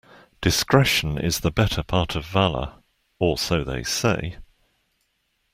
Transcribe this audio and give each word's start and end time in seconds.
Discretion 0.41 1.19
is 1.19 1.41
the 1.41 1.51
better 1.51 1.83
part 1.83 2.15
of 2.15 2.25
valour, 2.25 2.81
or 3.19 3.37
so 3.37 3.63
they 3.63 3.83
say. 3.83 4.37